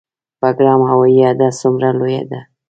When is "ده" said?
2.31-2.39